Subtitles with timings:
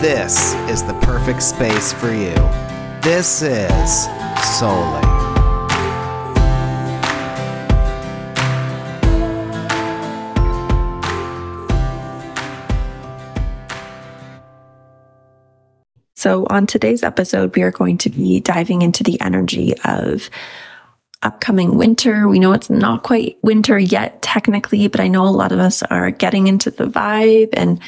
[0.00, 2.34] this is the perfect space for you.
[3.02, 4.06] This is
[4.38, 5.02] Souly.
[16.14, 20.30] So, on today's episode, we are going to be diving into the energy of
[21.22, 22.28] upcoming winter.
[22.28, 25.82] We know it's not quite winter yet, technically, but I know a lot of us
[25.84, 27.80] are getting into the vibe and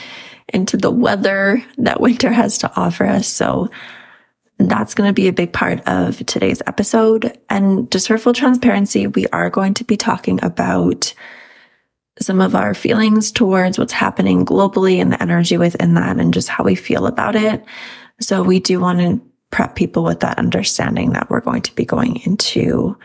[0.54, 3.28] into the weather that winter has to offer us.
[3.28, 3.70] So,
[4.68, 7.38] that's going to be a big part of today's episode.
[7.48, 11.14] And just for full transparency, we are going to be talking about
[12.20, 16.48] some of our feelings towards what's happening globally and the energy within that and just
[16.48, 17.64] how we feel about it.
[18.20, 19.20] So we do want to
[19.50, 22.96] prep people with that understanding that we're going to be going into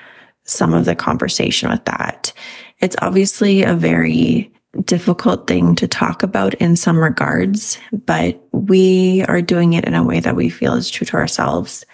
[0.44, 2.34] some of the conversation with that.
[2.80, 4.52] It's obviously a very
[4.84, 10.04] difficult thing to talk about in some regards, but we are doing it in a
[10.04, 11.86] way that we feel is true to ourselves.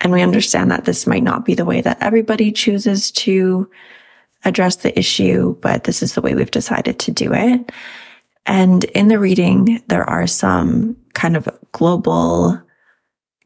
[0.00, 3.70] And we understand that this might not be the way that everybody chooses to
[4.44, 7.72] address the issue, but this is the way we've decided to do it.
[8.46, 12.60] And in the reading, there are some kind of global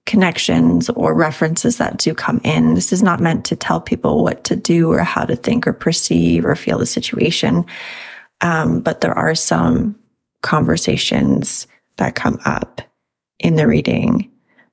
[0.06, 2.74] connections or references that do come in.
[2.74, 5.72] This is not meant to tell people what to do or how to think or
[5.72, 7.64] perceive or feel the situation.
[8.40, 9.98] Um, but there are some
[10.42, 12.80] conversations that come up
[13.38, 14.30] in the reading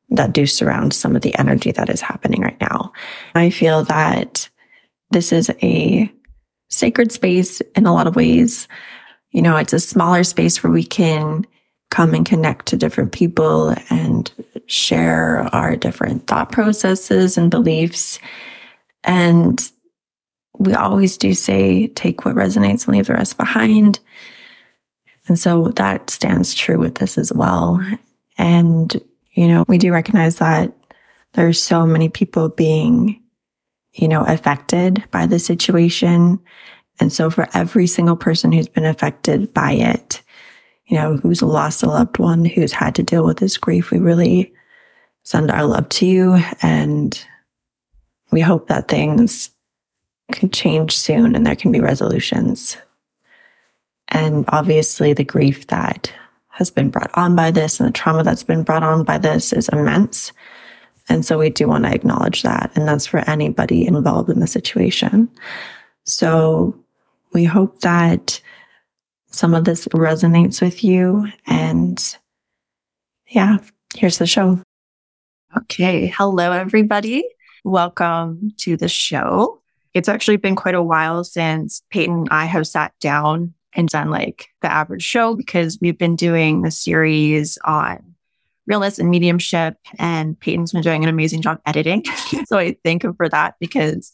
[0.10, 2.92] that do surround some of the energy that is happening right now.
[3.34, 4.48] I feel that
[5.12, 6.12] this is a
[6.70, 8.68] sacred space in a lot of ways.
[9.32, 11.46] You know, it's a smaller space where we can
[11.90, 14.32] come and connect to different people and
[14.68, 18.20] share our different thought processes and beliefs.
[19.04, 19.72] And
[20.60, 24.00] we always do say, take what resonates and leave the rest behind.
[25.28, 27.82] And so that stands true with this as well.
[28.38, 29.02] And,
[29.32, 30.74] you know, we do recognize that
[31.34, 33.22] there's so many people being,
[33.94, 36.40] you know, affected by the situation.
[37.00, 40.22] And so for every single person who's been affected by it,
[40.88, 43.98] you know, who's lost a loved one, who's had to deal with this grief, we
[43.98, 44.54] really
[45.24, 46.40] send our love to you.
[46.62, 47.20] And
[48.32, 49.50] we hope that things
[50.32, 52.78] can change soon and there can be resolutions.
[54.10, 56.14] And obviously, the grief that
[56.50, 59.52] has been brought on by this and the trauma that's been brought on by this
[59.52, 60.32] is immense.
[61.10, 62.72] And so we do want to acknowledge that.
[62.76, 65.30] And that's for anybody involved in the situation.
[66.04, 66.76] So
[67.34, 68.40] we hope that
[69.28, 71.28] some of this resonates with you.
[71.46, 72.18] And
[73.28, 73.58] yeah,
[73.96, 74.62] here's the show.
[75.58, 76.08] Okay.
[76.08, 77.28] Hello, everybody.
[77.64, 79.62] Welcome to the show.
[79.96, 84.10] It's actually been quite a while since Payton and I have sat down and done
[84.10, 88.16] like the average show because we've been doing the series on
[88.68, 92.04] realness and mediumship and Payton's been doing an amazing job editing.
[92.46, 94.14] so I thank him for that because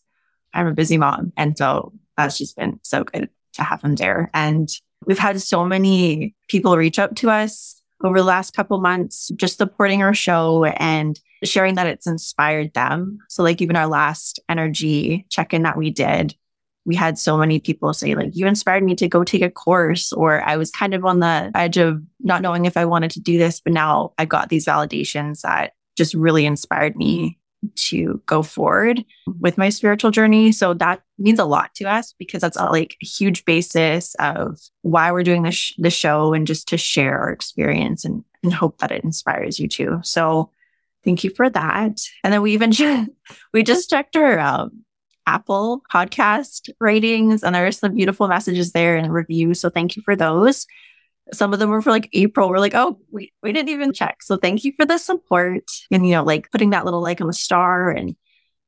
[0.53, 1.33] I'm a busy mom.
[1.35, 4.29] And so that's just been so good to have him there.
[4.35, 4.69] And
[5.07, 9.57] we've had so many people reach out to us over the last couple months, just
[9.57, 13.19] supporting our show and sharing that it's inspired them.
[13.29, 16.35] So like even our last energy check-in that we did,
[16.85, 20.11] we had so many people say like you inspired me to go take a course
[20.13, 23.19] or I was kind of on the edge of not knowing if I wanted to
[23.19, 27.37] do this, but now I got these validations that just really inspired me
[27.75, 29.05] to go forward
[29.39, 30.51] with my spiritual journey.
[30.51, 35.11] So that means a lot to us because that's like a huge basis of why
[35.11, 38.79] we're doing this, sh- this show and just to share our experience and, and hope
[38.79, 39.99] that it inspires you too.
[40.03, 40.49] So
[41.03, 41.97] thank you for that.
[42.23, 42.71] And then we even,
[43.53, 44.83] we just checked our um,
[45.27, 49.59] Apple podcast ratings and there are some beautiful messages there and reviews.
[49.59, 50.65] So thank you for those.
[51.33, 52.49] Some of them were for like April.
[52.49, 54.21] We're like, oh, we, we didn't even check.
[54.23, 57.29] So thank you for the support and, you know, like putting that little like on
[57.29, 58.15] a star and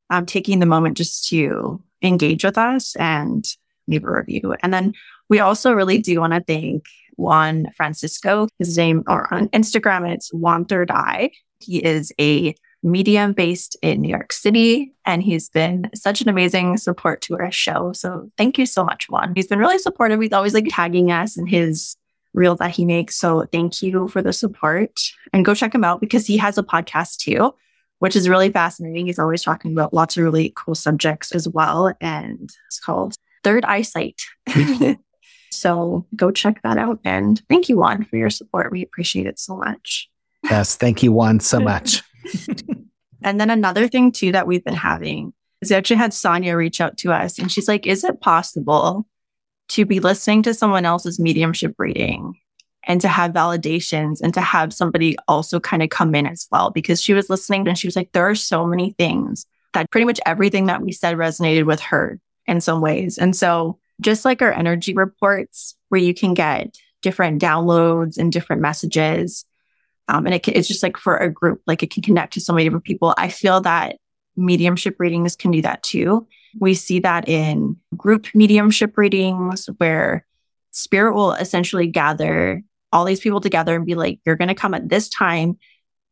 [0.09, 3.45] um, taking the moment just to engage with us and
[3.88, 4.56] leave a review.
[4.62, 4.94] And then
[5.29, 6.86] we also really do want to thank
[7.18, 8.47] Juan Francisco.
[8.59, 11.31] His name or on Instagram, it's Juan Third Eye.
[11.63, 16.77] He is a medium based in New York City, and he's been such an amazing
[16.77, 17.94] support to our show.
[17.94, 19.33] So thank you so much, Juan.
[19.36, 20.21] He's been really supportive.
[20.21, 21.95] He's always like tagging us in his
[22.33, 23.15] reels that he makes.
[23.15, 25.00] So thank you for the support
[25.31, 27.54] and go check him out because he has a podcast too,
[28.00, 29.06] which is really fascinating.
[29.06, 31.94] He's always talking about lots of really cool subjects as well.
[32.01, 34.21] And it's called Third Eyesight.
[34.50, 34.94] Mm-hmm.
[35.51, 37.00] so go check that out.
[37.06, 38.71] And thank you, Juan, for your support.
[38.71, 40.10] We appreciate it so much.
[40.44, 42.01] Yes, thank you, Juan, so much.
[43.22, 46.81] and then another thing, too, that we've been having is we actually had Sonia reach
[46.81, 49.07] out to us and she's like, Is it possible
[49.69, 52.34] to be listening to someone else's mediumship reading
[52.86, 56.69] and to have validations and to have somebody also kind of come in as well?
[56.69, 60.06] Because she was listening and she was like, There are so many things that pretty
[60.06, 63.18] much everything that we said resonated with her in some ways.
[63.18, 68.62] And so, just like our energy reports, where you can get different downloads and different
[68.62, 69.46] messages,
[70.07, 72.41] um, and it can, it's just like for a group, like it can connect to
[72.41, 73.13] so many different people.
[73.17, 73.97] I feel that
[74.35, 76.27] mediumship readings can do that too.
[76.59, 80.25] We see that in group mediumship readings where
[80.71, 82.61] spirit will essentially gather
[82.91, 85.57] all these people together and be like, you're going to come at this time.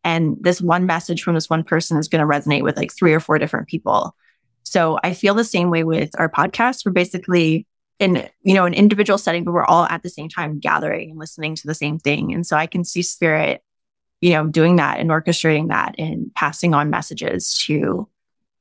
[0.04, 3.14] And this one message from this one person is going to resonate with like three
[3.14, 4.16] or four different people.
[4.64, 6.86] So I feel the same way with our podcast.
[6.86, 7.68] We're basically
[8.00, 11.20] in, you know, an individual setting, but we're all at the same time gathering and
[11.20, 12.34] listening to the same thing.
[12.34, 13.62] And so I can see spirit
[14.22, 18.08] you know, doing that and orchestrating that and passing on messages to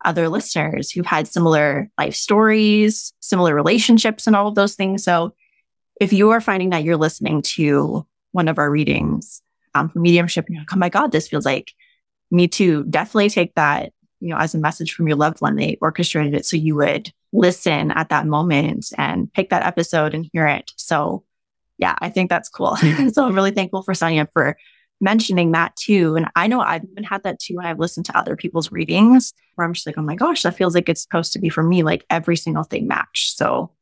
[0.04, 5.04] other listeners who've had similar life stories, similar relationships, and all of those things.
[5.04, 5.34] So
[6.00, 9.42] if you are finding that you're listening to one of our readings
[9.74, 11.72] um, for mediumship, and you're like, oh my God, this feels like
[12.30, 15.56] me too, definitely take that, you know, as a message from your loved one.
[15.56, 20.28] They orchestrated it so you would listen at that moment and pick that episode and
[20.32, 20.72] hear it.
[20.76, 21.24] So
[21.76, 22.76] yeah, I think that's cool.
[23.12, 24.56] so I'm really thankful for up for
[25.00, 26.17] mentioning that too.
[26.17, 29.32] And I know I've even had that too when I've listened to other people's readings
[29.55, 31.62] where I'm just like, oh my gosh, that feels like it's supposed to be for
[31.62, 33.37] me, like every single thing matched.
[33.37, 33.73] So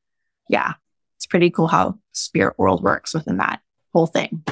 [0.48, 0.74] yeah,
[1.16, 3.60] it's pretty cool how spirit world works within that
[3.92, 4.44] whole thing.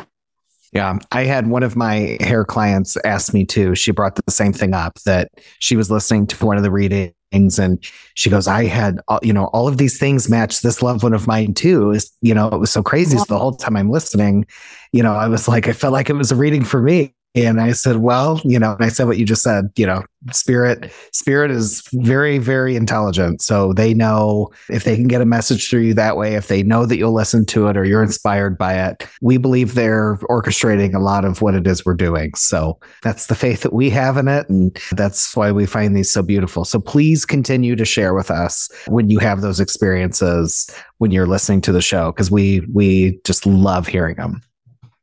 [0.73, 3.75] Yeah, I had one of my hair clients ask me too.
[3.75, 7.13] She brought the same thing up that she was listening to one of the readings
[7.33, 7.85] and
[8.15, 11.15] she goes, I had, uh, you know, all of these things match this loved one
[11.15, 11.91] of mine too.
[11.91, 13.17] Is, you know, it was so crazy.
[13.17, 14.47] So the whole time I'm listening,
[14.93, 17.15] you know, I was like, I felt like it was a reading for me.
[17.37, 20.03] And I said, well, you know, I said what you just said, you know,
[20.33, 23.43] spirit, spirit is very, very intelligent.
[23.43, 26.62] So they know if they can get a message through you that way, if they
[26.62, 30.94] know that you'll listen to it or you're inspired by it, we believe they're orchestrating
[30.94, 32.33] a lot of what it is we're doing.
[32.35, 34.49] So that's the faith that we have in it.
[34.49, 36.65] And that's why we find these so beautiful.
[36.65, 41.61] So please continue to share with us when you have those experiences when you're listening
[41.61, 44.41] to the show, because we, we just love hearing them.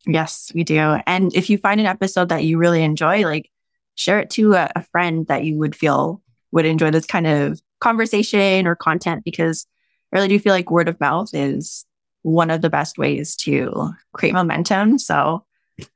[0.05, 0.77] Yes, we do.
[1.07, 3.50] And if you find an episode that you really enjoy, like
[3.95, 6.21] share it to a, a, friend that you would feel
[6.51, 9.65] would enjoy this kind of conversation or content because
[10.11, 11.85] I really do feel like word of mouth is
[12.21, 14.97] one of the best ways to create momentum.
[14.97, 15.45] So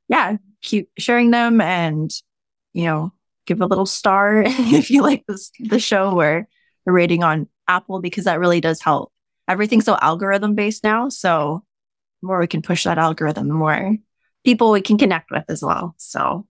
[0.08, 2.12] yeah, keep sharing them and,
[2.74, 3.12] you know,
[3.46, 6.48] give a little star if you like this the show or
[6.86, 9.12] a rating on Apple because that really does help.
[9.48, 11.10] Everything's so algorithm based now.
[11.10, 11.64] So
[12.28, 13.96] more we can push that algorithm, the more
[14.46, 15.96] people we can connect with as well.
[15.98, 16.46] So,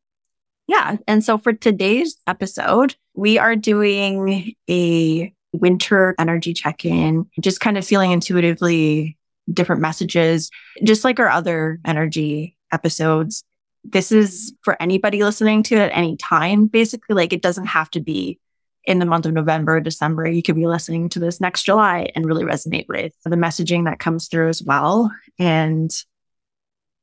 [0.68, 0.98] yeah.
[1.08, 7.78] And so for today's episode, we are doing a winter energy check in, just kind
[7.78, 9.18] of feeling intuitively
[9.52, 10.52] different messages,
[10.84, 13.44] just like our other energy episodes.
[13.84, 16.68] This is for anybody listening to it at any time.
[16.68, 18.40] Basically, like it doesn't have to be
[18.88, 22.26] in the month of November December, you could be listening to this next July and
[22.26, 25.12] really resonate with the messaging that comes through as well.
[25.38, 25.92] And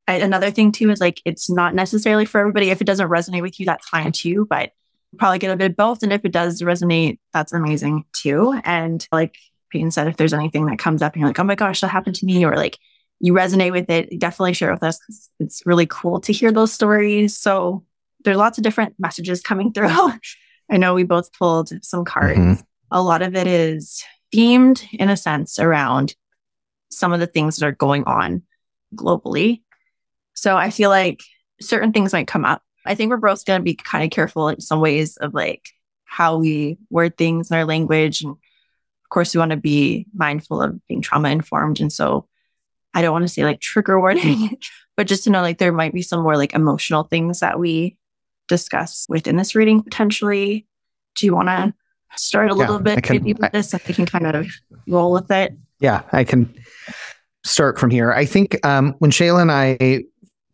[0.09, 2.71] I, another thing too is like it's not necessarily for everybody.
[2.71, 4.47] If it doesn't resonate with you, that's fine too.
[4.49, 4.73] But
[5.19, 6.03] probably get a bit of both.
[6.03, 8.59] And if it does resonate, that's amazing too.
[8.65, 9.37] And like
[9.71, 11.89] Payton said, if there's anything that comes up and you're like, oh my gosh, that
[11.89, 12.79] happened to me, or like
[13.21, 14.99] you resonate with it, definitely share with us
[15.39, 17.37] it's really cool to hear those stories.
[17.37, 17.85] So
[18.25, 20.13] there's lots of different messages coming through.
[20.71, 22.39] I know we both pulled some cards.
[22.39, 22.61] Mm-hmm.
[22.91, 24.03] A lot of it is
[24.35, 26.15] themed in a sense around
[26.91, 28.43] some of the things that are going on
[28.95, 29.63] globally.
[30.35, 31.21] So I feel like
[31.61, 32.63] certain things might come up.
[32.87, 35.71] I think we're both going to be kind of careful in some ways of like
[36.05, 38.23] how we word things in our language.
[38.23, 41.81] And of course, we want to be mindful of being trauma informed.
[41.81, 42.29] And so
[42.93, 44.59] I don't want to say like trigger warning,
[44.97, 47.97] but just to know like there might be some more like emotional things that we
[48.49, 50.67] discuss within this reading potentially.
[51.17, 51.75] Do you want to
[52.17, 54.47] start a little bit can, maybe with this and we can kind of
[54.87, 55.57] roll with it?
[55.81, 56.55] Yeah, I can
[57.45, 58.13] start from here.
[58.13, 60.05] I think um, when Shayla and I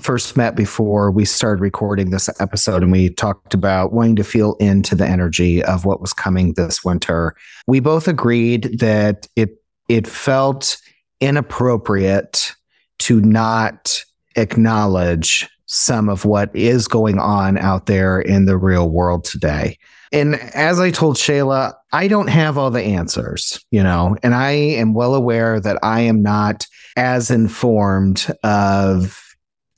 [0.00, 4.54] first met before we started recording this episode and we talked about wanting to feel
[4.54, 9.56] into the energy of what was coming this winter, we both agreed that it
[9.88, 10.78] it felt
[11.20, 12.54] inappropriate
[12.98, 14.04] to not
[14.36, 19.78] acknowledge some of what is going on out there in the real world today.
[20.12, 24.50] And as I told Shayla, I don't have all the answers, you know, and I
[24.50, 29.24] am well aware that I am not as informed of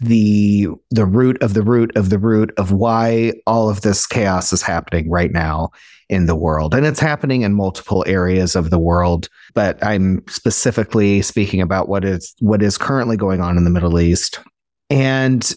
[0.00, 4.52] the the root of the root of the root of why all of this chaos
[4.52, 5.70] is happening right now
[6.08, 11.22] in the world and it's happening in multiple areas of the world but i'm specifically
[11.22, 14.40] speaking about what is what is currently going on in the middle east
[14.90, 15.54] and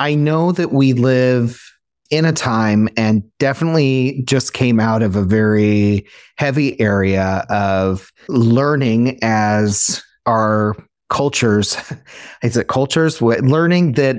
[0.00, 1.62] i know that we live
[2.10, 6.04] in a time and definitely just came out of a very
[6.36, 10.74] heavy area of learning as our
[11.08, 11.76] cultures,
[12.42, 13.22] is it cultures?
[13.22, 14.16] Learning that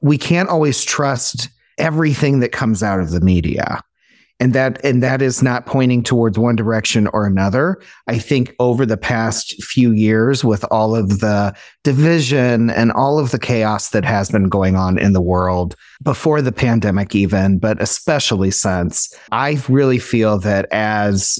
[0.00, 1.48] we can't always trust
[1.78, 3.80] everything that comes out of the media.
[4.40, 7.80] And that and that is not pointing towards one direction or another.
[8.08, 13.30] I think over the past few years, with all of the division and all of
[13.30, 17.80] the chaos that has been going on in the world before the pandemic, even, but
[17.80, 21.38] especially since, I really feel that as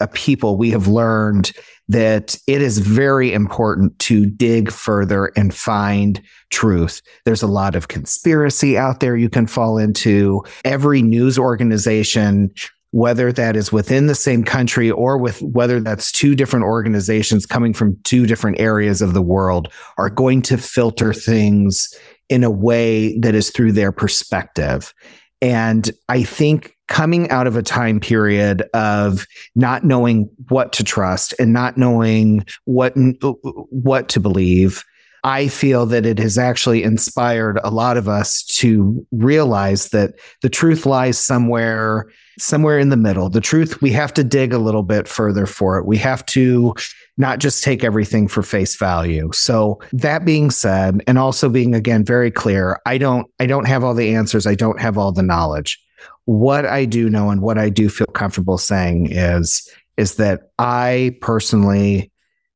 [0.00, 1.52] a people, we have learned
[1.88, 7.02] that it is very important to dig further and find truth.
[7.24, 10.42] There's a lot of conspiracy out there you can fall into.
[10.64, 12.52] Every news organization,
[12.92, 17.74] whether that is within the same country or with whether that's two different organizations coming
[17.74, 21.92] from two different areas of the world, are going to filter things
[22.28, 24.94] in a way that is through their perspective.
[25.42, 31.34] And I think coming out of a time period of not knowing what to trust
[31.38, 33.32] and not knowing what uh,
[33.70, 34.84] what to believe
[35.24, 40.48] I feel that it has actually inspired a lot of us to realize that the
[40.48, 43.28] truth lies somewhere somewhere in the middle.
[43.28, 45.86] The truth we have to dig a little bit further for it.
[45.86, 46.74] We have to
[47.18, 49.30] not just take everything for face value.
[49.32, 53.84] So that being said and also being again very clear, I don't I don't have
[53.84, 54.46] all the answers.
[54.46, 55.78] I don't have all the knowledge
[56.24, 61.16] what I do know and what I do feel comfortable saying is is that I
[61.20, 62.10] personally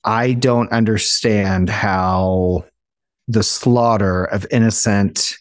[0.05, 2.65] I don't understand how
[3.29, 5.35] the slaughter of innocent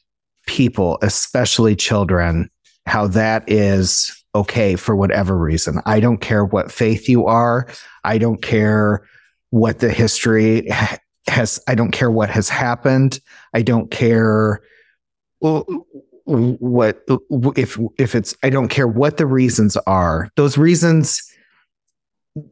[0.47, 2.49] people, especially children,
[2.87, 5.79] how that is okay for whatever reason.
[5.85, 7.67] I don't care what faith you are.
[8.05, 9.05] I don't care
[9.49, 10.69] what the history
[11.27, 13.19] has I don't care what has happened.
[13.53, 14.61] I don't care
[15.39, 17.01] what
[17.55, 20.29] if if it's I don't care what the reasons are.
[20.35, 21.21] Those reasons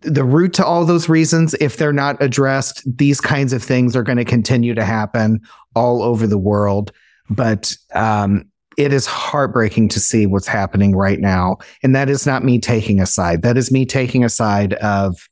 [0.02, 4.04] the root to all those reasons if they're not addressed these kinds of things are
[4.04, 5.42] going to continue to happen
[5.76, 6.94] all over the world
[7.30, 8.46] but um,
[8.78, 13.02] it is heartbreaking to see what's happening right now and that is not me taking
[13.02, 15.28] a side that is me taking a side of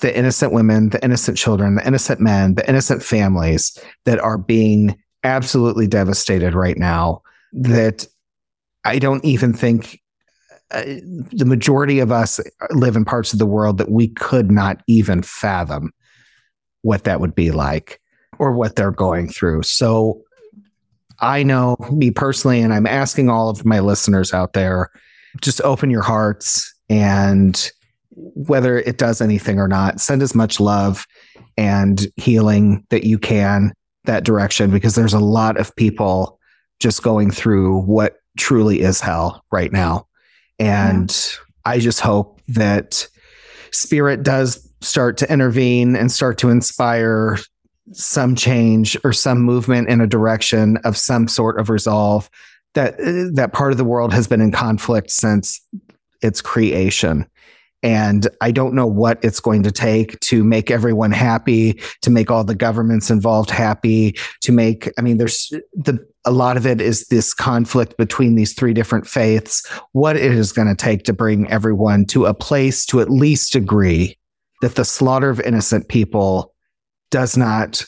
[0.00, 4.96] the innocent women the innocent children the innocent men the innocent families that are being
[5.22, 7.22] absolutely devastated right now
[7.52, 8.06] that
[8.84, 10.00] I don't even think
[10.70, 10.82] uh,
[11.32, 15.22] the majority of us live in parts of the world that we could not even
[15.22, 15.92] fathom
[16.82, 18.00] what that would be like
[18.38, 19.62] or what they're going through.
[19.62, 20.22] So
[21.20, 24.90] I know me personally, and I'm asking all of my listeners out there
[25.40, 27.70] just open your hearts and
[28.16, 31.06] whether it does anything or not, send as much love
[31.56, 33.72] and healing that you can
[34.04, 36.38] that direction because there's a lot of people
[36.80, 40.06] just going through what truly is hell right now.
[40.58, 41.72] And yeah.
[41.72, 43.06] I just hope that
[43.70, 47.38] spirit does start to intervene and start to inspire
[47.92, 52.30] some change or some movement in a direction of some sort of resolve
[52.74, 55.60] that uh, that part of the world has been in conflict since
[56.22, 57.26] its creation
[57.84, 62.30] and I don't know what it's going to take to make everyone happy, to make
[62.30, 66.80] all the governments involved happy, to make, I mean, there's the, a lot of it
[66.80, 71.12] is this conflict between these three different faiths, what it is going to take to
[71.12, 74.16] bring everyone to a place to at least agree
[74.62, 76.54] that the slaughter of innocent people
[77.10, 77.84] does not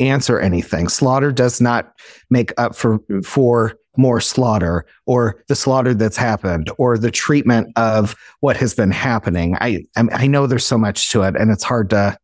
[0.00, 0.86] answer anything.
[0.86, 1.94] Slaughter does not
[2.28, 8.14] make up for, for more slaughter or the slaughter that's happened or the treatment of
[8.40, 9.56] what has been happening.
[9.60, 12.16] I I know there's so much to it and it's hard to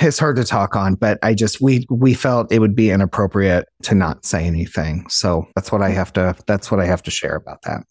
[0.00, 3.66] it's hard to talk on, but I just we we felt it would be inappropriate
[3.82, 5.06] to not say anything.
[5.08, 7.82] So that's what I have to that's what I have to share about that.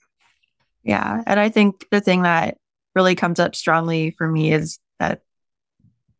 [0.83, 2.57] Yeah, and I think the thing that
[2.95, 5.21] really comes up strongly for me is that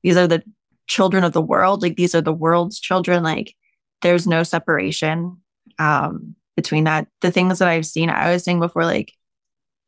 [0.03, 0.43] these are the
[0.87, 3.55] children of the world, like these are the world's children, like
[4.01, 5.37] there's no separation.
[5.79, 7.07] Um between that.
[7.21, 9.13] The things that I've seen, I was saying before, like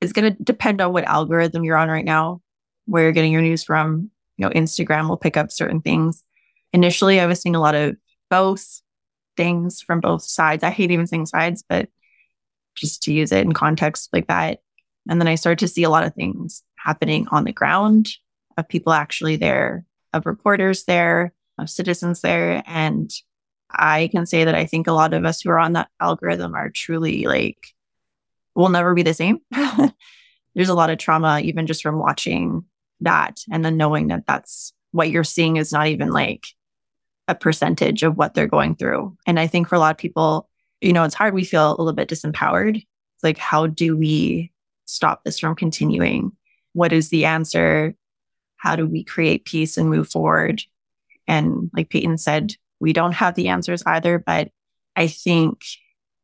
[0.01, 2.41] it's going to depend on what algorithm you're on right now,
[2.85, 4.11] where you're getting your news from.
[4.37, 6.23] You know, Instagram will pick up certain things.
[6.73, 7.95] Initially, I was seeing a lot of
[8.29, 8.81] both
[9.35, 10.63] things from both sides.
[10.63, 11.89] I hate even saying sides, but
[12.75, 14.59] just to use it in context like that.
[15.09, 18.09] And then I started to see a lot of things happening on the ground
[18.57, 22.61] of people actually there, of reporters there, of citizens there.
[22.65, 23.11] And
[23.71, 26.55] I can say that I think a lot of us who are on that algorithm
[26.55, 27.73] are truly like,
[28.55, 29.39] will never be the same.
[30.55, 32.65] There's a lot of trauma, even just from watching
[33.01, 36.47] that and then knowing that that's what you're seeing is not even like
[37.27, 39.15] a percentage of what they're going through.
[39.27, 40.49] And I think for a lot of people,
[40.81, 41.33] you know, it's hard.
[41.33, 42.77] We feel a little bit disempowered.
[42.77, 44.51] It's like, how do we
[44.85, 46.31] stop this from continuing?
[46.73, 47.95] What is the answer?
[48.55, 50.63] How do we create peace and move forward?
[51.27, 54.49] And like Payton said, we don't have the answers either, but
[54.95, 55.61] I think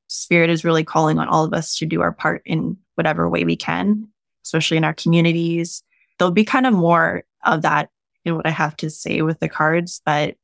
[0.08, 3.44] spirit is really calling on all of us to do our part in whatever way
[3.44, 4.08] we can,
[4.46, 5.84] especially in our communities.
[6.18, 7.90] There'll be kind of more of that
[8.26, 10.36] in what I have to say with the cards, but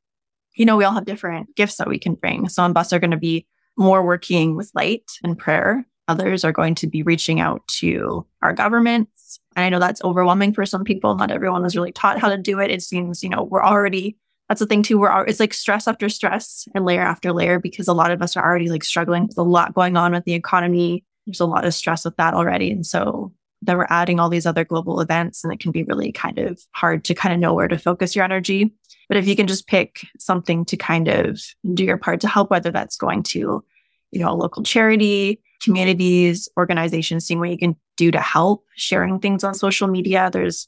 [0.54, 2.48] you know, we all have different gifts that we can bring.
[2.48, 5.86] Some of us are going to be more working with light and prayer.
[6.08, 9.40] Others are going to be reaching out to our governments.
[9.54, 11.14] And I know that's overwhelming for some people.
[11.14, 12.70] Not everyone was really taught how to do it.
[12.70, 14.16] It seems, you know, we're already,
[14.50, 14.98] that's the thing too.
[14.98, 18.36] We're, it's like stress after stress and layer after layer because a lot of us
[18.36, 19.26] are already like struggling.
[19.28, 21.04] There's a lot going on with the economy.
[21.24, 22.72] There's a lot of stress with that already.
[22.72, 26.10] And so then we're adding all these other global events and it can be really
[26.10, 28.72] kind of hard to kind of know where to focus your energy.
[29.08, 31.40] But if you can just pick something to kind of
[31.72, 33.64] do your part to help, whether that's going to,
[34.10, 39.20] you know, a local charity, communities, organizations, seeing what you can do to help, sharing
[39.20, 40.28] things on social media.
[40.32, 40.66] There's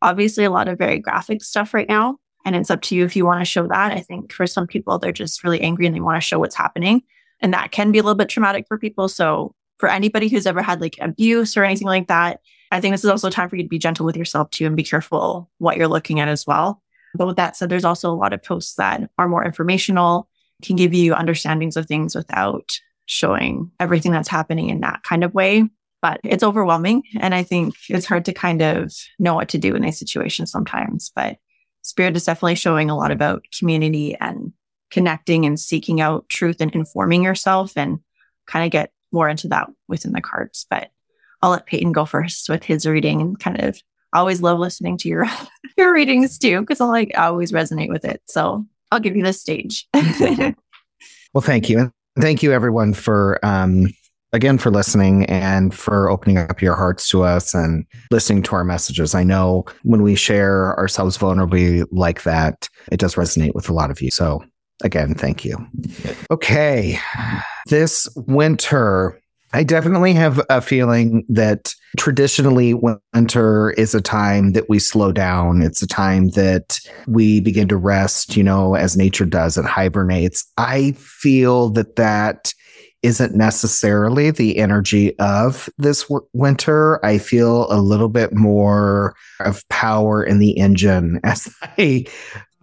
[0.00, 2.16] obviously a lot of very graphic stuff right now.
[2.48, 3.92] And it's up to you if you want to show that.
[3.92, 6.54] I think for some people, they're just really angry and they want to show what's
[6.54, 7.02] happening.
[7.40, 9.06] And that can be a little bit traumatic for people.
[9.06, 12.40] So for anybody who's ever had like abuse or anything like that,
[12.72, 14.76] I think this is also time for you to be gentle with yourself too and
[14.76, 16.82] be careful what you're looking at as well.
[17.14, 20.26] But with that said, there's also a lot of posts that are more informational,
[20.62, 25.34] can give you understandings of things without showing everything that's happening in that kind of
[25.34, 25.68] way.
[26.00, 27.02] But it's overwhelming.
[27.20, 30.50] And I think it's hard to kind of know what to do in these situations
[30.50, 31.12] sometimes.
[31.14, 31.36] But
[31.82, 34.52] Spirit is definitely showing a lot about community and
[34.90, 37.98] connecting and seeking out truth and informing yourself and
[38.46, 40.66] kind of get more into that within the cards.
[40.68, 40.90] But
[41.42, 43.80] I'll let Payton go first with his reading and kind of
[44.12, 45.26] always love listening to your
[45.76, 48.22] your readings too because I like I always resonate with it.
[48.26, 49.86] So I'll give you the stage.
[49.94, 53.88] well, thank you, thank you everyone for um,
[54.32, 58.64] again for listening and for opening up your hearts to us and listening to our
[58.64, 59.14] messages.
[59.14, 63.90] I know when we share ourselves vulnerably like that, it does resonate with a lot
[63.90, 64.10] of you.
[64.10, 64.44] So
[64.82, 65.56] again, thank you.
[66.30, 66.98] Okay,
[67.66, 69.20] this winter
[69.52, 75.62] I definitely have a feeling that traditionally winter is a time that we slow down.
[75.62, 80.44] It's a time that we begin to rest, you know, as nature does, it hibernates.
[80.58, 82.52] I feel that that
[83.02, 87.04] isn't necessarily the energy of this w- winter.
[87.04, 92.06] I feel a little bit more of power in the engine as I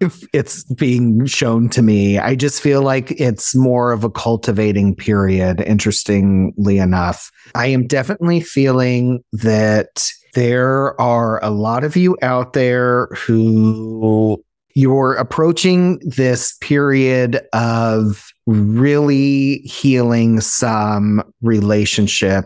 [0.02, 2.20] if it's being shown to me.
[2.20, 7.32] I just feel like it's more of a cultivating period, interestingly enough.
[7.56, 14.44] I am definitely feeling that there are a lot of you out there who
[14.76, 22.46] you're approaching this period of really healing some relationship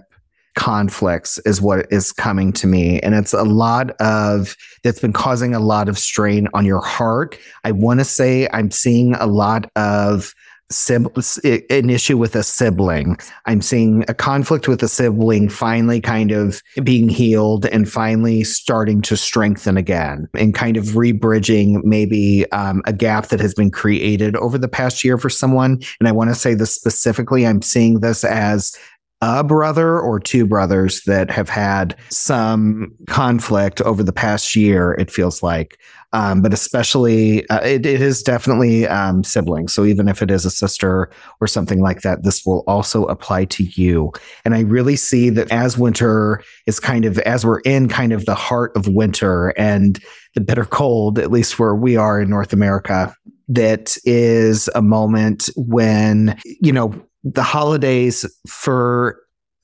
[0.55, 2.99] conflicts is what is coming to me.
[3.01, 7.37] And it's a lot of that's been causing a lot of strain on your heart.
[7.63, 10.33] I want to say I'm seeing a lot of
[10.69, 13.17] an issue with a sibling.
[13.45, 19.01] I'm seeing a conflict with a sibling finally kind of being healed and finally starting
[19.03, 24.36] to strengthen again and kind of rebridging maybe um, a gap that has been created
[24.36, 25.82] over the past year for someone.
[25.99, 27.47] And I want to say this specifically.
[27.47, 28.77] I'm seeing this as
[29.21, 35.12] a brother or two brothers that have had some conflict over the past year, it
[35.12, 35.77] feels like.
[36.12, 39.73] Um, but especially, uh, it, it is definitely um, siblings.
[39.73, 43.45] So even if it is a sister or something like that, this will also apply
[43.45, 44.12] to you.
[44.43, 48.25] And I really see that as winter is kind of, as we're in kind of
[48.25, 49.99] the heart of winter and
[50.34, 53.13] the bitter cold, at least where we are in North America,
[53.47, 59.19] that is a moment when, you know, the holidays for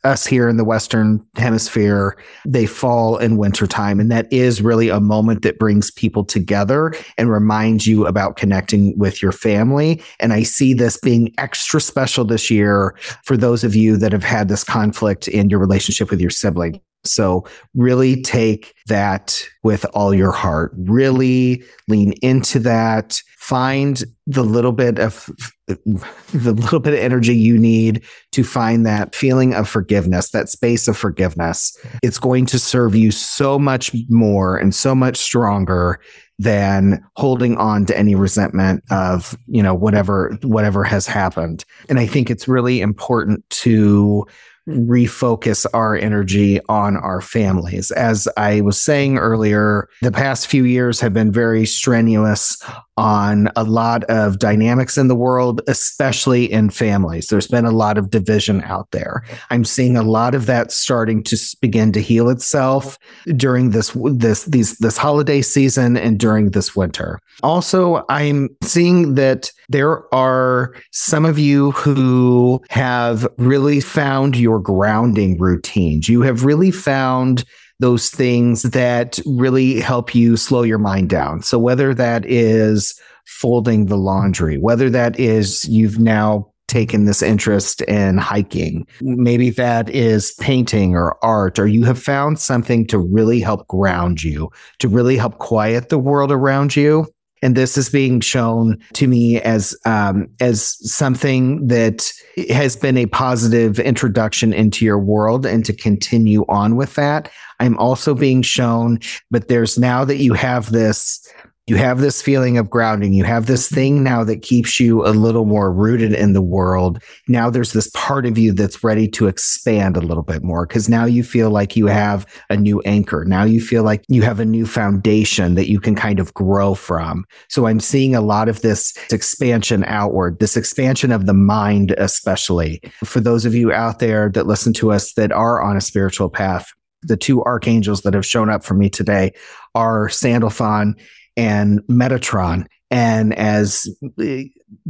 [0.05, 2.15] us here in the Western hemisphere,
[2.45, 3.99] they fall in wintertime.
[3.99, 8.97] And that is really a moment that brings people together and reminds you about connecting
[8.97, 10.01] with your family.
[10.19, 14.23] And I see this being extra special this year for those of you that have
[14.23, 16.79] had this conflict in your relationship with your sibling.
[17.05, 20.73] So really take that with all your heart.
[20.77, 23.21] Really lean into that.
[23.37, 25.29] Find the little bit of
[25.67, 30.87] the little bit of energy you need to find that feeling of forgiveness, that space
[30.87, 31.77] of forgiveness.
[32.03, 35.99] It's going to serve you so much more and so much stronger
[36.37, 41.63] than holding on to any resentment of, you know, whatever whatever has happened.
[41.87, 44.25] And I think it's really important to
[44.67, 47.91] refocus our energy on our families.
[47.91, 52.61] As I was saying earlier, the past few years have been very strenuous
[52.97, 57.27] on a lot of dynamics in the world, especially in families.
[57.27, 59.23] There's been a lot of division out there.
[59.49, 62.97] I'm seeing a lot of that starting to begin to heal itself
[63.35, 67.19] during this this these this holiday season and during this winter.
[67.43, 75.37] Also, I'm seeing that there are some of you who have really found your grounding
[75.37, 76.07] routines.
[76.07, 77.43] You have really found
[77.79, 81.41] those things that really help you slow your mind down.
[81.41, 87.81] So whether that is folding the laundry, whether that is you've now taken this interest
[87.83, 93.39] in hiking, maybe that is painting or art, or you have found something to really
[93.39, 97.07] help ground you, to really help quiet the world around you
[97.45, 102.11] and this is being shown to me as um, as something that
[102.49, 107.77] has been a positive introduction into your world and to continue on with that i'm
[107.77, 108.99] also being shown
[109.31, 111.27] but there's now that you have this
[111.67, 113.13] you have this feeling of grounding.
[113.13, 117.01] You have this thing now that keeps you a little more rooted in the world.
[117.27, 120.87] Now there's this part of you that's ready to expand a little bit more because
[120.87, 123.25] now you feel like you have a new anchor.
[123.25, 126.75] Now you feel like you have a new foundation that you can kind of grow
[126.75, 127.25] from.
[127.49, 132.79] So I'm seeing a lot of this expansion outward, this expansion of the mind, especially
[133.03, 136.29] for those of you out there that listen to us that are on a spiritual
[136.29, 136.71] path.
[137.05, 139.33] The two archangels that have shown up for me today
[139.73, 140.95] are Sandalphon
[141.37, 142.65] and Metatron.
[142.91, 143.87] And as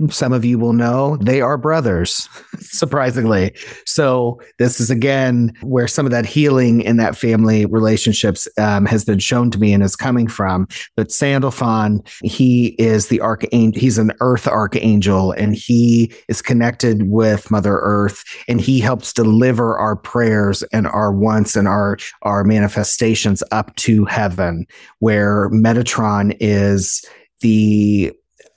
[0.10, 2.27] some of you will know, they are brothers,
[2.60, 3.55] surprisingly.
[3.86, 9.05] So this is again where some of that healing in that family relationships um, has
[9.05, 10.67] been shown to me and is coming from.
[10.97, 13.79] But Sandalphon, he is the archangel.
[13.79, 19.77] He's an earth archangel, and he is connected with Mother Earth, and he helps deliver
[19.77, 24.65] our prayers and our wants and our our manifestations up to heaven.
[24.99, 27.05] Where Metatron is
[27.39, 28.12] the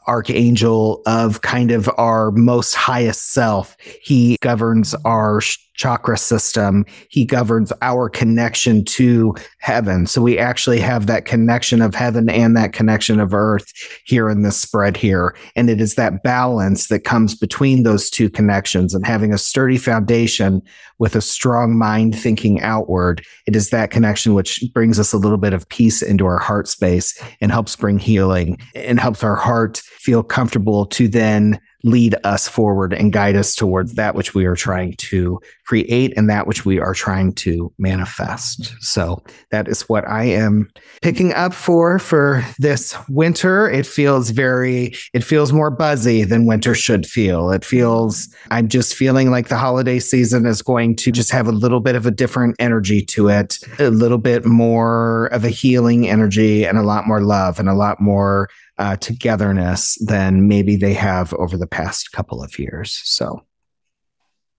[0.09, 3.77] archangel of kind of our most highest self.
[4.03, 5.40] He governs our
[5.79, 6.85] chakra system.
[7.09, 10.07] He governs our connection to heaven.
[10.07, 13.73] So we actually have that connection of heaven and that connection of earth
[14.05, 15.35] here in this spread here.
[15.57, 19.79] And it is that balance that comes between those two connections and having a sturdy
[19.79, 20.61] foundation
[20.99, 23.25] with a strong mind thinking outward.
[23.47, 26.67] It is that connection which brings us a little bit of peace into our heart
[26.67, 32.49] space and helps bring healing and helps our heart feel comfortable to then lead us
[32.49, 36.64] forward and guide us towards that which we are trying to create and that which
[36.64, 38.75] we are trying to manifest.
[38.81, 40.71] So that is what I am
[41.03, 43.71] picking up for for this winter.
[43.71, 47.51] It feels very it feels more buzzy than winter should feel.
[47.51, 51.53] It feels I'm just feeling like the holiday season is going to just have a
[51.53, 56.09] little bit of a different energy to it, a little bit more of a healing
[56.09, 60.95] energy and a lot more love and a lot more uh, togetherness than maybe they
[60.95, 63.01] have over the past couple of years.
[63.05, 63.45] So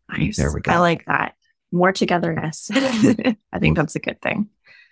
[0.10, 0.38] nice.
[0.38, 0.72] There we go.
[0.72, 1.36] I like that.
[1.72, 2.70] More togetherness.
[2.74, 4.50] I think that's a good thing.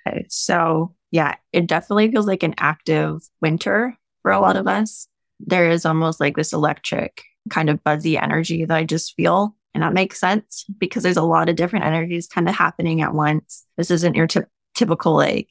[0.07, 5.07] Okay, so yeah, it definitely feels like an active winter for a lot of us.
[5.39, 9.55] There is almost like this electric kind of buzzy energy that I just feel.
[9.73, 13.13] And that makes sense because there's a lot of different energies kind of happening at
[13.13, 13.65] once.
[13.77, 14.41] This isn't your t-
[14.73, 15.49] typical like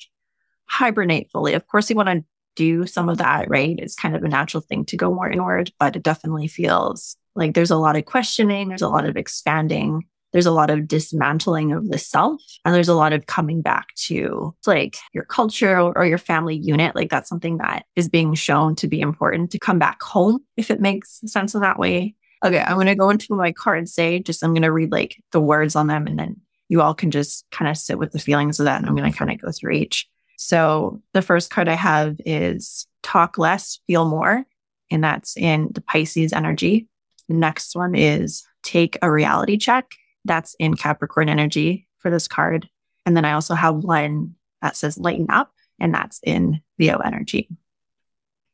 [0.67, 1.55] hibernate fully.
[1.55, 2.25] Of course, you want to
[2.57, 3.79] do some of that, right?
[3.79, 7.55] It's kind of a natural thing to go more inward, but it definitely feels like
[7.55, 11.73] there's a lot of questioning, there's a lot of expanding, there's a lot of dismantling
[11.73, 16.05] of the self, and there's a lot of coming back to like your culture or,
[16.05, 16.95] your family unit.
[16.95, 20.71] Like that's something that is being shown to be important to come back home, if
[20.71, 22.15] it makes sense in that way.
[22.45, 25.17] Okay, I'm going to go into my card say, just I'm going to read like
[25.33, 26.37] the words on them and then
[26.69, 28.79] you all can just kind of sit with the feelings of that.
[28.79, 30.09] And I'm going to kind of go through each.
[30.37, 34.45] So the first card I have is talk less, feel more.
[34.91, 36.87] And that's in the Pisces energy.
[37.29, 39.93] The next one is take a reality check.
[40.25, 42.69] That's in Capricorn energy for this card.
[43.05, 47.49] And then I also have one that says lighten up, and that's in Leo energy.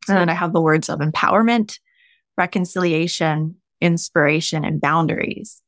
[0.08, 1.78] And then I have the words of empowerment,
[2.36, 5.62] reconciliation, inspiration, and boundaries.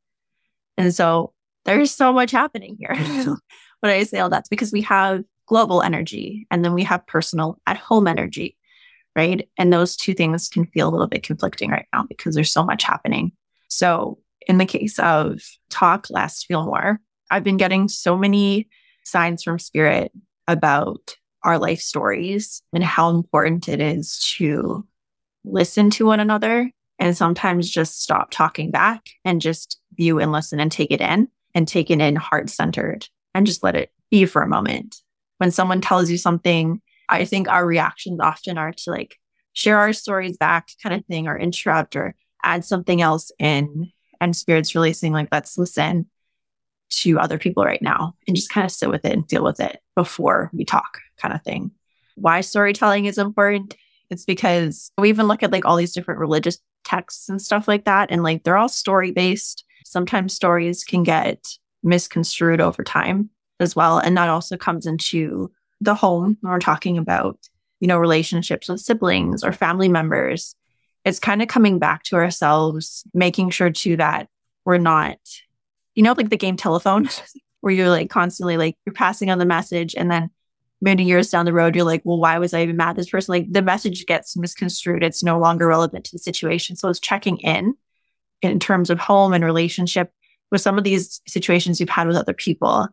[0.77, 1.33] And so
[1.65, 2.95] there's so much happening here.
[3.83, 7.59] but I say all that's because we have global energy and then we have personal
[7.67, 8.57] at home energy,
[9.17, 9.49] right?
[9.59, 12.65] And those two things can feel a little bit conflicting right now because there's so
[12.65, 13.33] much happening.
[13.69, 18.69] So, in the case of talk less, feel more, I've been getting so many
[19.03, 20.13] signs from spirit
[20.47, 24.87] about our life stories and how important it is to
[25.45, 30.61] listen to one another and sometimes just stop talking back and just view and listen
[30.61, 34.27] and take it in and take it in heart centered and just let it be
[34.27, 35.03] for a moment.
[35.39, 39.17] When someone tells you something, I think our reactions often are to like
[39.53, 43.93] share our stories back kind of thing or interrupt or add something else in.
[44.21, 46.09] And spirit's really saying like, let's listen
[46.91, 49.61] to other people right now and just kind of sit with it and deal with
[49.61, 51.73] it before we talk kind of thing.
[52.15, 53.77] Why storytelling is important?
[54.11, 57.85] It's because we even look at like all these different religious texts and stuff like
[57.85, 58.11] that.
[58.11, 59.65] And like they're all story based.
[59.85, 61.45] Sometimes stories can get
[61.83, 63.99] misconstrued over time as well.
[63.99, 67.39] And that also comes into the home when we're talking about,
[67.81, 70.55] you know, relationships with siblings or family members.
[71.05, 74.29] It's kind of coming back to ourselves, making sure too that
[74.65, 75.19] we're not,
[75.95, 77.09] you know, like the game telephone,
[77.61, 80.31] where you're like constantly like you're passing on the message and then
[80.81, 83.11] many years down the road, you're like, well, why was I even mad at this
[83.11, 83.33] person?
[83.33, 85.03] Like the message gets misconstrued.
[85.03, 86.77] It's no longer relevant to the situation.
[86.77, 87.75] So it's checking in
[88.43, 90.13] in terms of home and relationship
[90.51, 92.89] with some of these situations you've had with other people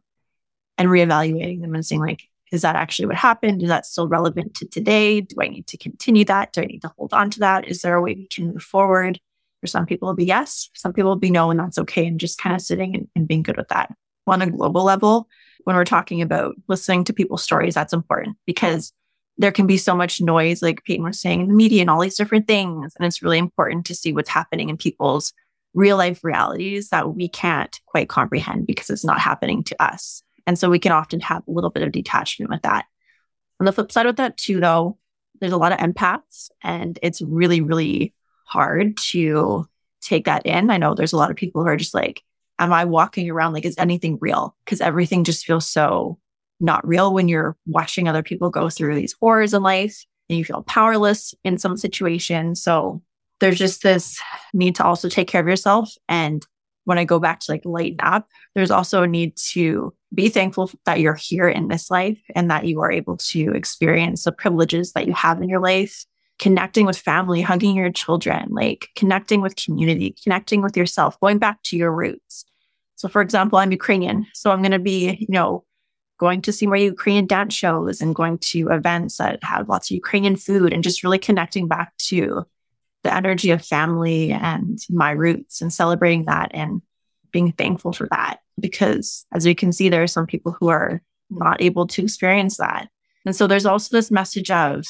[0.82, 3.62] and reevaluating them and saying, like, is that actually what happened?
[3.62, 5.22] Is that still relevant to today?
[5.22, 6.52] Do I need to continue that?
[6.52, 7.68] Do I need to hold on to that?
[7.68, 9.20] Is there a way we can move forward?
[9.62, 10.70] For some people, it'll be yes.
[10.74, 12.08] Some people will be no, and that's okay.
[12.08, 13.94] And just kind of sitting and, and being good with that.
[14.26, 15.28] On a global level,
[15.66, 18.92] when we're talking about listening to people's stories, that's important because
[19.38, 22.02] there can be so much noise, like Payton was saying, in the media and all
[22.02, 22.94] these different things.
[22.98, 25.32] And it's really important to see what's happening in people's
[25.74, 30.24] real life realities that we can't quite comprehend because it's not happening to us.
[30.48, 32.86] And so we can often have a little bit of detachment with that.
[33.60, 34.98] On the flip side with that, too, though,
[35.40, 38.14] there's a lot of empaths and it's really, really
[38.46, 39.68] hard to
[40.02, 40.70] take that in.
[40.70, 42.24] I know there's a lot of people who are just like,
[42.60, 44.56] am I walking around like, is anything real?
[44.66, 46.20] Because everything just feels so
[46.60, 50.46] not real when you're watching other people go through these horrors in life and you
[50.46, 52.62] feel powerless in some situations.
[52.62, 53.02] So
[53.40, 54.20] there's just this
[54.54, 55.92] need to also take care of yourself.
[56.08, 56.46] And
[56.92, 60.70] when I go back to like lighten up, there's also a need to be thankful
[60.86, 64.92] that you're here in this life and that you are able to experience the privileges
[64.92, 66.06] that you have in your life
[66.38, 71.64] connecting with family, hugging your children, like connecting with community, connecting with yourself, going back
[71.64, 72.44] to your roots.
[72.98, 74.28] So, for example, I'm Ukrainian.
[74.34, 75.64] So I'm going to be, you know,
[76.20, 79.96] going to see more Ukrainian dance shows and going to events that have lots of
[79.96, 82.46] Ukrainian food and just really connecting back to
[83.04, 86.82] the energy of family and my roots and celebrating that and
[87.32, 88.40] being thankful for that.
[88.60, 92.58] Because as we can see, there are some people who are not able to experience
[92.58, 92.90] that.
[93.26, 94.86] And so there's also this message of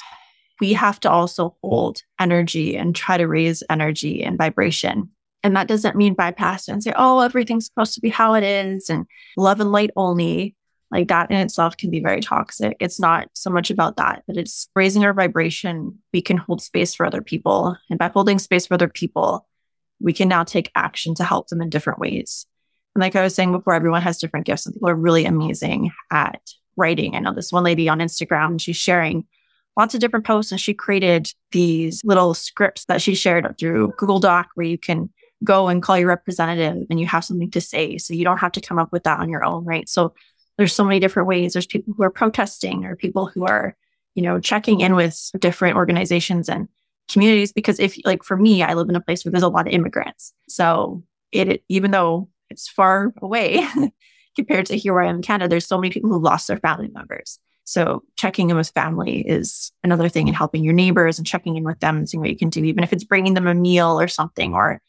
[0.59, 5.09] we have to also hold energy and try to raise energy and vibration
[5.43, 8.89] and that doesn't mean bypass and say, oh, everything's supposed to be how it is
[8.89, 9.05] and
[9.37, 10.55] love and light only.
[10.91, 12.75] Like that in itself can be very toxic.
[12.79, 15.99] It's not so much about that, but it's raising our vibration.
[16.11, 17.77] We can hold space for other people.
[17.89, 19.47] And by holding space for other people,
[20.01, 22.45] we can now take action to help them in different ways.
[22.93, 24.63] And like I was saying before, everyone has different gifts.
[24.63, 26.41] Some people are really amazing at
[26.75, 27.15] writing.
[27.15, 29.25] I know this one lady on Instagram, she's sharing
[29.77, 34.19] lots of different posts and she created these little scripts that she shared through Google
[34.19, 35.09] Doc where you can
[35.43, 37.97] go and call your representative and you have something to say.
[37.97, 39.87] So you don't have to come up with that on your own, right?
[39.87, 40.13] So
[40.57, 41.53] there's so many different ways.
[41.53, 43.75] There's people who are protesting or people who are,
[44.15, 46.67] you know, checking in with different organizations and
[47.11, 47.51] communities.
[47.51, 49.73] Because if, like, for me, I live in a place where there's a lot of
[49.73, 50.33] immigrants.
[50.47, 53.65] So it, it even though it's far away
[54.35, 56.57] compared to here where I am in Canada, there's so many people who lost their
[56.57, 57.39] family members.
[57.63, 61.63] So checking in with family is another thing and helping your neighbors and checking in
[61.63, 63.99] with them and seeing what you can do, even if it's bringing them a meal
[63.99, 64.81] or something or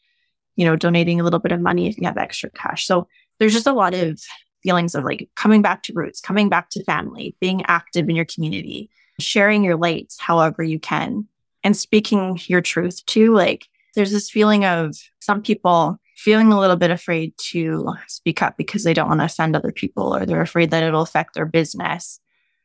[0.55, 2.85] you know, donating a little bit of money if you have extra cash.
[2.85, 3.07] So
[3.39, 4.21] there's just a lot of
[4.63, 8.25] feelings of like coming back to roots, coming back to family, being active in your
[8.25, 11.27] community, sharing your lights however you can,
[11.63, 13.33] and speaking your truth too.
[13.33, 18.55] Like there's this feeling of some people feeling a little bit afraid to speak up
[18.57, 21.45] because they don't want to offend other people or they're afraid that it'll affect their
[21.45, 22.19] business.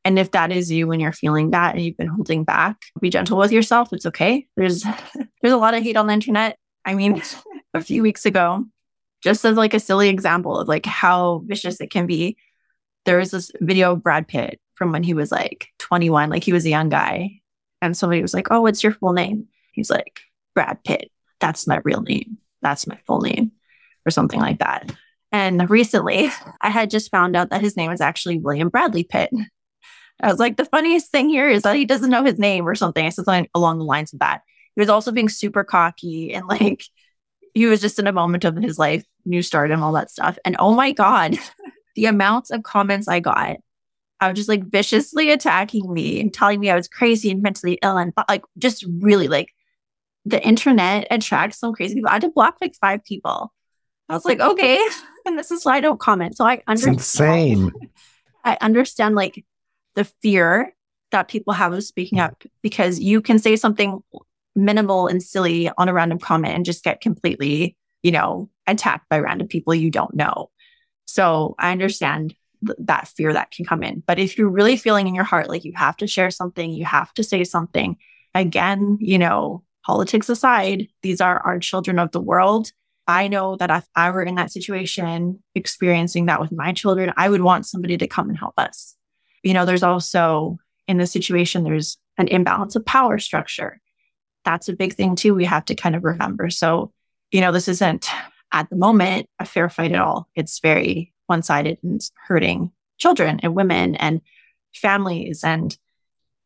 [0.04, 3.10] And if that is you when you're feeling that and you've been holding back, be
[3.10, 3.92] gentle with yourself.
[3.92, 4.46] It's okay.
[4.56, 4.82] There's
[5.42, 6.56] there's a lot of hate on the internet.
[6.84, 7.20] I mean,
[7.74, 8.64] a few weeks ago,
[9.22, 12.36] just as like a silly example of like how vicious it can be.
[13.04, 16.52] There was this video of Brad Pitt from when he was like 21, like he
[16.52, 17.40] was a young guy.
[17.80, 19.46] And somebody was like, Oh, what's your full name?
[19.72, 20.20] He's like,
[20.54, 21.10] Brad Pitt.
[21.40, 22.38] That's my real name.
[22.62, 23.52] That's my full name,
[24.04, 24.92] or something like that.
[25.30, 29.30] And recently, I had just found out that his name is actually William Bradley Pitt.
[30.20, 32.74] I was like, the funniest thing here is that he doesn't know his name or
[32.74, 33.06] something.
[33.06, 34.42] I said something along the lines of that.
[34.74, 36.84] He was also being super cocky and like
[37.58, 40.38] he was just in a moment of his life, new start and all that stuff.
[40.44, 41.36] And oh my God,
[41.96, 43.56] the amounts of comments I got,
[44.20, 47.78] I was just like viciously attacking me and telling me I was crazy and mentally
[47.82, 49.48] ill and uh, like just really like
[50.24, 52.10] the internet attracts some crazy people.
[52.10, 53.52] I had to block like five people.
[54.08, 54.78] I was like, okay.
[55.26, 56.38] And this is why I don't comment.
[56.38, 56.96] So I understand.
[56.96, 57.70] It's insane.
[58.44, 59.44] I understand like
[59.94, 60.74] the fear
[61.10, 64.02] that people have of speaking up because you can say something
[64.58, 69.18] minimal and silly on a random comment and just get completely, you know, attacked by
[69.18, 70.50] random people you don't know.
[71.06, 72.34] So I understand
[72.66, 74.02] th- that fear that can come in.
[74.06, 76.84] But if you're really feeling in your heart like you have to share something, you
[76.84, 77.96] have to say something,
[78.34, 82.72] again, you know, politics aside, these are our children of the world.
[83.06, 87.30] I know that if I were in that situation, experiencing that with my children, I
[87.30, 88.94] would want somebody to come and help us.
[89.42, 93.80] You know, there's also in this situation, there's an imbalance of power structure
[94.48, 95.34] that's a big thing too.
[95.34, 96.48] We have to kind of remember.
[96.48, 96.90] So,
[97.30, 98.08] you know, this isn't
[98.50, 100.26] at the moment a fair fight at all.
[100.34, 104.22] It's very one sided and hurting children and women and
[104.74, 105.44] families.
[105.44, 105.76] And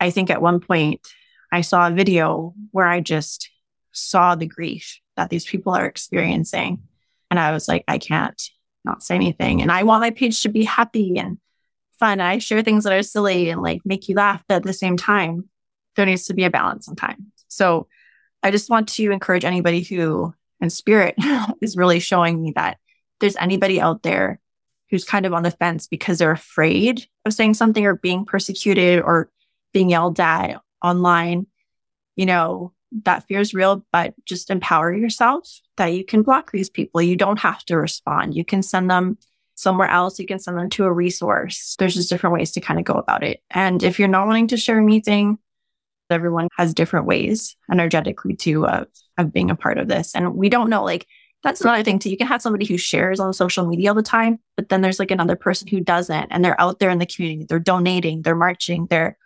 [0.00, 1.06] I think at one point
[1.52, 3.48] I saw a video where I just
[3.92, 6.82] saw the grief that these people are experiencing.
[7.30, 8.42] And I was like, I can't
[8.84, 9.62] not say anything.
[9.62, 11.38] And I want my page to be happy and
[12.00, 12.20] fun.
[12.20, 14.42] I share things that are silly and like make you laugh.
[14.48, 15.48] But at the same time,
[15.94, 17.22] there needs to be a balance sometimes.
[17.52, 17.86] So
[18.42, 21.14] I just want to encourage anybody who, and Spirit
[21.60, 22.78] is really showing me that
[23.20, 24.40] there's anybody out there
[24.90, 29.00] who's kind of on the fence because they're afraid of saying something or being persecuted
[29.00, 29.30] or
[29.72, 31.46] being yelled at online,
[32.16, 32.72] you know,
[33.04, 37.00] that fear is real, but just empower yourself that you can block these people.
[37.00, 38.34] You don't have to respond.
[38.34, 39.16] You can send them
[39.54, 40.18] somewhere else.
[40.18, 41.76] You can send them to a resource.
[41.78, 43.40] There's just different ways to kind of go about it.
[43.50, 45.38] And if you're not wanting to share anything,
[46.12, 48.84] everyone has different ways energetically too of, uh,
[49.18, 50.14] of being a part of this.
[50.14, 51.06] And we don't know, like,
[51.42, 52.10] that's another thing too.
[52.10, 55.00] You can have somebody who shares on social media all the time, but then there's
[55.00, 57.46] like another person who doesn't and they're out there in the community.
[57.48, 59.18] They're donating, they're marching, they're,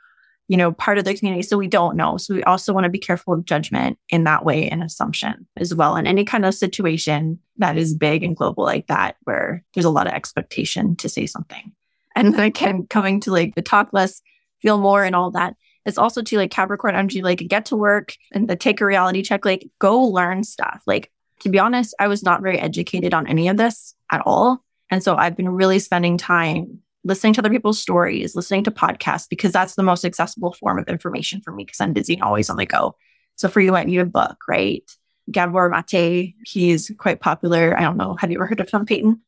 [0.49, 1.42] you know, part of the community.
[1.42, 2.16] So we don't know.
[2.16, 5.75] So we also want to be careful of judgment in that way and assumption as
[5.75, 5.96] well.
[5.96, 9.90] In any kind of situation that is big and global like that, where there's a
[9.90, 11.72] lot of expectation to say something.
[12.14, 14.22] And then again, coming to like the talk less,
[14.62, 15.55] feel more and all that
[15.87, 19.22] it's also to like Capricorn energy, like get to work and the take a reality
[19.22, 20.83] check, like go learn stuff.
[20.87, 24.64] Like to be honest, I was not very educated on any of this at all.
[24.90, 29.29] And so I've been really spending time listening to other people's stories, listening to podcasts,
[29.29, 32.51] because that's the most accessible form of information for me because I'm busy and always
[32.51, 32.96] on the go.
[33.37, 34.83] So for you, I need a book, right?
[35.31, 37.77] Gabor Maté, he's quite popular.
[37.79, 38.16] I don't know.
[38.18, 39.20] Have you ever heard of him, Payton?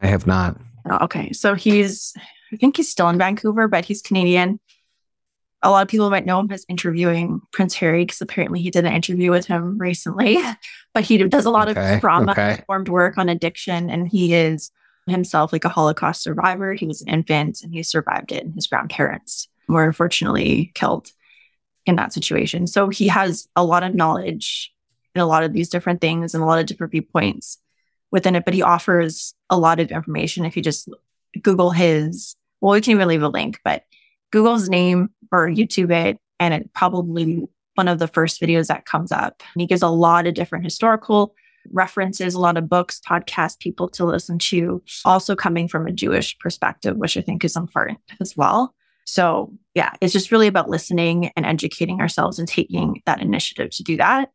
[0.00, 0.56] I have not.
[0.88, 1.32] Oh, okay.
[1.32, 2.14] So he's,
[2.52, 4.58] I think he's still in Vancouver, but he's Canadian
[5.62, 8.86] a lot of people might know him as interviewing Prince Harry because apparently he did
[8.86, 10.38] an interview with him recently.
[10.92, 12.92] But he does a lot okay, of trauma informed okay.
[12.92, 14.72] work on addiction, and he is
[15.06, 16.74] himself like a Holocaust survivor.
[16.74, 21.12] He was an infant and he survived it, and his grandparents were unfortunately killed
[21.86, 22.66] in that situation.
[22.66, 24.72] So he has a lot of knowledge
[25.14, 27.58] in a lot of these different things and a lot of different viewpoints
[28.10, 28.44] within it.
[28.44, 30.44] But he offers a lot of information.
[30.44, 30.88] If you just
[31.40, 33.84] Google his, well, we can even leave a link, but
[34.30, 37.42] Google his name or YouTube it, and it probably
[37.74, 39.42] one of the first videos that comes up.
[39.54, 41.34] And he gives a lot of different historical
[41.72, 46.38] references, a lot of books, podcasts, people to listen to, also coming from a Jewish
[46.38, 48.74] perspective, which I think is important as well.
[49.04, 53.82] So, yeah, it's just really about listening and educating ourselves and taking that initiative to
[53.82, 54.30] do that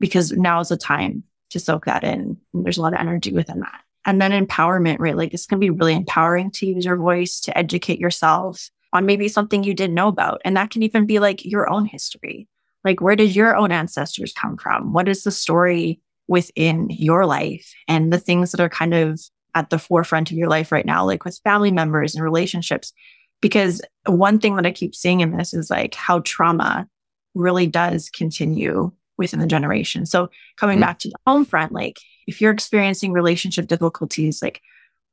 [0.00, 2.36] because now is the time to soak that in.
[2.54, 3.80] And there's a lot of energy within that.
[4.04, 5.16] And then empowerment, right?
[5.16, 9.06] Like it's going to be really empowering to use your voice to educate yourself on
[9.06, 10.40] maybe something you didn't know about.
[10.44, 12.48] And that can even be like your own history.
[12.84, 14.92] Like, where did your own ancestors come from?
[14.92, 19.20] What is the story within your life and the things that are kind of
[19.54, 22.92] at the forefront of your life right now, like with family members and relationships?
[23.40, 26.88] Because one thing that I keep seeing in this is like how trauma
[27.34, 30.06] really does continue within the generation.
[30.06, 30.82] So coming mm-hmm.
[30.82, 34.62] back to the home front, like if you're experiencing relationship difficulties, like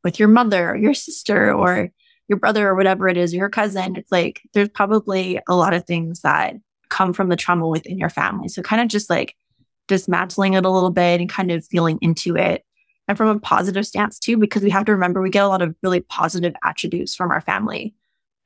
[0.03, 1.89] with your mother or your sister or
[2.27, 5.85] your brother or whatever it is, your cousin, it's like there's probably a lot of
[5.85, 6.55] things that
[6.89, 8.47] come from the trauma within your family.
[8.47, 9.35] So kind of just like
[9.87, 12.63] dismantling it a little bit and kind of feeling into it.
[13.07, 15.61] And from a positive stance too, because we have to remember we get a lot
[15.61, 17.93] of really positive attributes from our family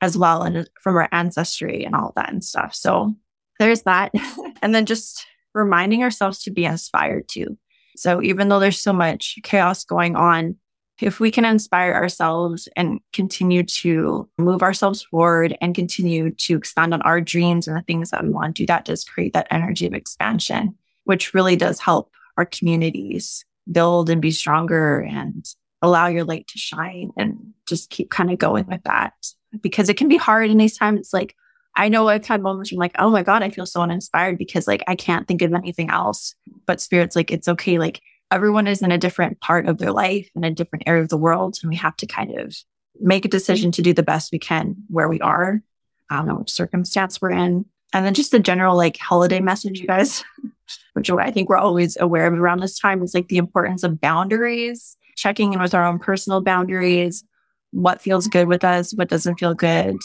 [0.00, 2.74] as well and from our ancestry and all that and stuff.
[2.74, 3.14] So
[3.58, 4.12] there's that.
[4.62, 5.24] and then just
[5.54, 7.56] reminding ourselves to be inspired too.
[7.96, 10.56] So even though there's so much chaos going on
[11.00, 16.92] if we can inspire ourselves and continue to move ourselves forward and continue to expand
[16.92, 19.46] on our dreams and the things that we want to do, that does create that
[19.50, 20.74] energy of expansion,
[21.04, 25.46] which really does help our communities build and be stronger and
[25.82, 27.36] allow your light to shine and
[27.66, 29.12] just keep kind of going with that.
[29.60, 31.00] Because it can be hard in these times.
[31.00, 31.34] It's like,
[31.76, 34.36] I know I've had moments where I'm like, oh my God, I feel so uninspired
[34.36, 36.34] because like I can't think of anything else.
[36.66, 37.78] But spirit's like, it's okay.
[37.78, 38.00] Like
[38.30, 41.16] everyone is in a different part of their life in a different area of the
[41.16, 41.56] world.
[41.62, 42.56] And we have to kind of
[43.00, 45.62] make a decision to do the best we can where we are.
[46.10, 47.64] Um, I don't which circumstance we're in.
[47.92, 50.24] And then just the general like holiday message, you guys,
[50.92, 54.00] which I think we're always aware of around this time is like the importance of
[54.00, 57.24] boundaries, checking in with our own personal boundaries,
[57.70, 59.96] what feels good with us, what doesn't feel good.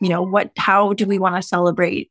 [0.00, 2.10] You know, what, how do we want to celebrate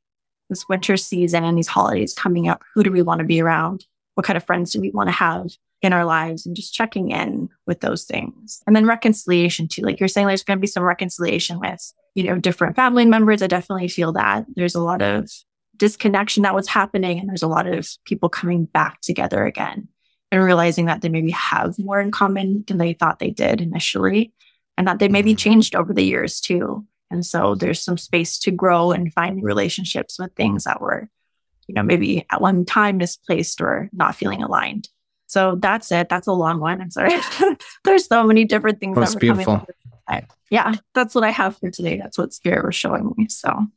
[0.49, 2.63] this winter season and these holidays coming up?
[2.73, 3.85] Who do we want to be around?
[4.21, 5.47] What kind of friends do we want to have
[5.81, 8.61] in our lives and just checking in with those things.
[8.67, 9.81] And then reconciliation too.
[9.81, 13.41] Like you're saying, there's going to be some reconciliation with, you know, different family members.
[13.41, 15.27] I definitely feel that there's a lot of
[15.75, 19.87] disconnection that was happening and there's a lot of people coming back together again
[20.31, 24.33] and realizing that they maybe have more in common than they thought they did initially
[24.77, 25.37] and that they maybe mm-hmm.
[25.37, 26.85] changed over the years too.
[27.09, 31.09] And so there's some space to grow and find relationships with things that were
[31.71, 34.89] you know, maybe at one time misplaced or not feeling aligned.
[35.27, 36.09] So that's it.
[36.09, 36.81] That's a long one.
[36.81, 37.13] I'm sorry.
[37.85, 39.65] There's so many different things that's that were beautiful.
[40.09, 40.27] coming.
[40.49, 41.97] Yeah, that's what I have for today.
[41.97, 43.29] That's what Spirit was showing me.
[43.29, 43.67] So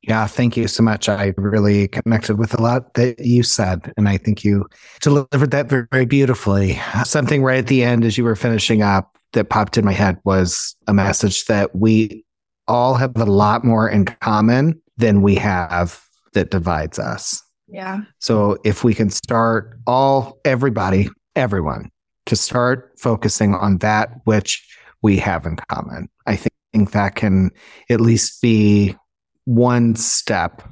[0.00, 1.10] yeah, thank you so much.
[1.10, 4.66] I really connected with a lot that you said, and I think you
[5.02, 6.80] delivered that very, very beautifully.
[7.04, 10.16] Something right at the end as you were finishing up that popped in my head
[10.24, 12.24] was a message that we
[12.66, 16.02] all have a lot more in common than we have
[16.34, 17.42] that divides us.
[17.68, 18.00] Yeah.
[18.18, 21.90] So if we can start all, everybody, everyone
[22.26, 24.66] to start focusing on that which
[25.02, 27.50] we have in common, I think that can
[27.90, 28.94] at least be
[29.44, 30.62] one step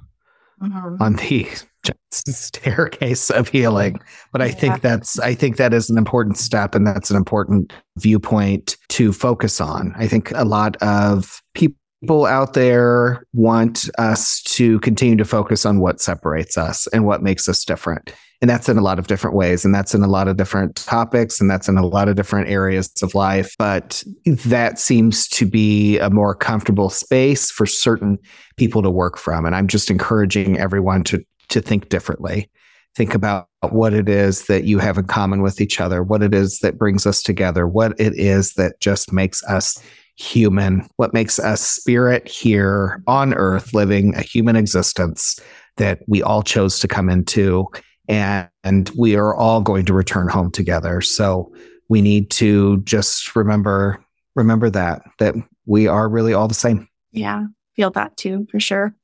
[0.62, 1.02] mm-hmm.
[1.02, 1.48] on the
[2.12, 3.98] staircase of healing
[4.32, 4.52] but i yeah.
[4.52, 9.12] think that's i think that is an important step and that's an important viewpoint to
[9.12, 15.16] focus on i think a lot of people people out there want us to continue
[15.16, 18.12] to focus on what separates us and what makes us different.
[18.40, 19.66] And that's in a lot of different ways.
[19.66, 21.42] And that's in a lot of different topics.
[21.42, 23.54] And that's in a lot of different areas of life.
[23.58, 28.18] But that seems to be a more comfortable space for certain
[28.56, 29.44] people to work from.
[29.44, 32.50] And I'm just encouraging everyone to, to think differently.
[32.96, 36.34] Think about what it is that you have in common with each other, what it
[36.34, 39.80] is that brings us together, what it is that just makes us
[40.20, 45.40] human, what makes us spirit here on earth, living a human existence
[45.78, 47.66] that we all chose to come into.
[48.06, 51.00] And, and we are all going to return home together.
[51.00, 51.52] So
[51.88, 54.04] we need to just remember
[54.36, 55.34] remember that that
[55.66, 56.88] we are really all the same.
[57.12, 58.94] Yeah, feel that too for sure.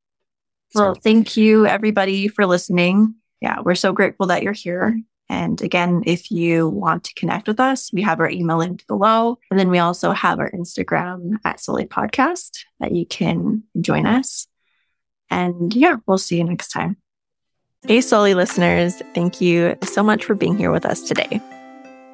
[0.75, 3.15] Well, thank you everybody for listening.
[3.41, 5.01] Yeah, we're so grateful that you're here.
[5.29, 9.39] And again, if you want to connect with us, we have our email linked below.
[9.51, 14.47] And then we also have our Instagram at Souly Podcast that you can join us.
[15.31, 16.97] And yeah, we'll see you next time.
[17.87, 21.41] Hey, Souly listeners, thank you so much for being here with us today.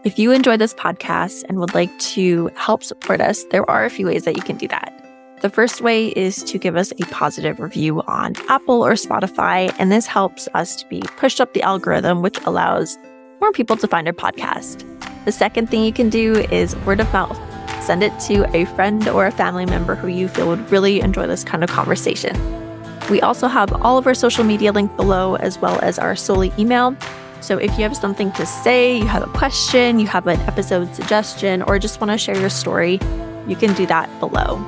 [0.05, 3.91] If you enjoy this podcast and would like to help support us, there are a
[3.91, 5.02] few ways that you can do that.
[5.43, 9.91] The first way is to give us a positive review on Apple or Spotify, and
[9.91, 12.97] this helps us to be pushed up the algorithm, which allows
[13.41, 14.85] more people to find our podcast.
[15.25, 17.37] The second thing you can do is word of mouth.
[17.83, 21.27] Send it to a friend or a family member who you feel would really enjoy
[21.27, 22.37] this kind of conversation.
[23.11, 26.57] We also have all of our social media linked below, as well as our Souly
[26.57, 26.97] email.
[27.41, 30.95] So if you have something to say, you have a question, you have an episode
[30.95, 33.01] suggestion, or just want to share your story,
[33.49, 34.65] you can do that below.